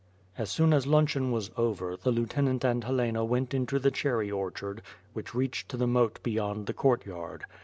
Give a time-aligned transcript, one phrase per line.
[0.35, 4.81] As soon as luncheon was over, the lieutenant and Helena went into the cherry orchard
[5.13, 7.43] which reached to the moat be yond the courtyard.